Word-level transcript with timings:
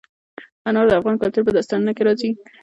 انار 0.67 0.85
د 0.89 0.93
افغان 0.99 1.15
کلتور 1.21 1.41
په 1.45 1.53
داستانونو 1.55 1.95
کې 1.97 2.03
راځي. 2.07 2.29